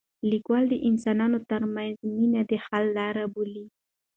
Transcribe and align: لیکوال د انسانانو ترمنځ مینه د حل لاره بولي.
لیکوال 0.29 0.63
د 0.69 0.75
انسانانو 0.89 1.37
ترمنځ 1.49 1.95
مینه 2.15 2.41
د 2.49 2.51
حل 2.65 2.85
لاره 2.97 3.25
بولي. 3.33 3.65